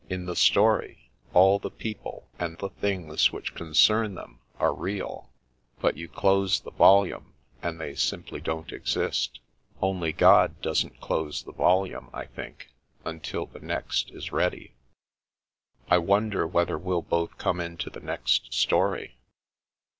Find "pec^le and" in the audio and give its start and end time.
1.69-2.57